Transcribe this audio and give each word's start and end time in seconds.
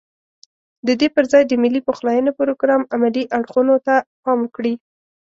ددې 0.87 1.07
پرځای 1.15 1.43
د 1.47 1.51
ملي 1.63 1.81
پخلاينې 1.87 2.31
پروګرام 2.39 2.81
عملي 2.95 3.23
اړخونو 3.37 3.75
ته 3.85 3.95
پام 4.23 4.37
وکړي. 4.43 4.73